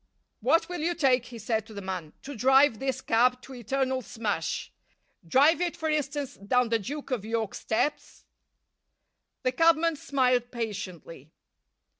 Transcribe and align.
"What 0.39 0.67
will 0.67 0.79
you 0.79 0.95
take," 0.95 1.25
he 1.27 1.37
said 1.37 1.67
to 1.67 1.75
the 1.75 1.79
man, 1.83 2.13
"to 2.23 2.35
drive 2.35 2.79
this 2.79 3.01
cab 3.01 3.39
to 3.43 3.53
eternal 3.53 4.01
smash? 4.01 4.71
Drive 5.27 5.61
it, 5.61 5.77
for 5.77 5.89
instance, 5.91 6.37
down 6.37 6.69
the 6.69 6.79
Duke 6.79 7.11
of 7.11 7.23
York's 7.23 7.59
steps?" 7.59 8.25
The 9.43 9.51
cabman 9.51 9.97
smiled 9.97 10.49
patiently. 10.49 11.29